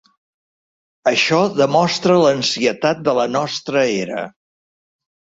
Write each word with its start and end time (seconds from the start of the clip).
Això 1.11 1.41
demostra 1.59 2.17
l'ansietat 2.23 3.07
de 3.11 3.17
la 3.23 3.31
nostra 3.39 3.89
era. 4.03 4.29